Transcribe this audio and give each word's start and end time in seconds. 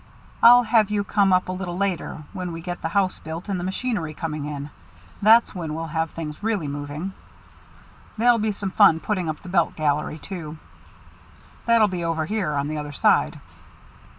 I'll 0.41 0.63
have 0.63 0.89
you 0.89 1.03
come 1.03 1.31
up 1.31 1.47
a 1.47 1.51
little 1.51 1.77
later, 1.77 2.23
when 2.33 2.51
we 2.51 2.61
get 2.61 2.81
the 2.81 2.87
house 2.89 3.19
built 3.19 3.47
and 3.47 3.59
the 3.59 3.63
machinery 3.63 4.15
coming 4.15 4.45
in. 4.45 4.71
That's 5.21 5.53
when 5.53 5.75
we'll 5.75 5.85
have 5.93 6.09
things 6.09 6.41
really 6.41 6.67
moving. 6.67 7.13
There'll 8.17 8.39
be 8.39 8.51
some 8.51 8.71
fun 8.71 8.99
putting 8.99 9.29
up 9.29 9.43
the 9.43 9.49
belt 9.49 9.75
gallery, 9.75 10.17
too. 10.17 10.57
That'll 11.67 11.87
be 11.87 12.03
over 12.03 12.25
here 12.25 12.49
on 12.53 12.67
the 12.67 12.79
other 12.79 12.91
side." 12.93 13.39